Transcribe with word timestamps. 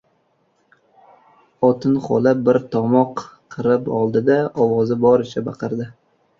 Otin 1.67 1.99
xola 2.07 2.33
bir 2.49 2.59
tomoq 2.77 3.23
qirib 3.57 3.95
oldi-da, 4.01 4.41
ovozi 4.69 5.01
boricha 5.07 5.49
baqirdi: 5.55 5.93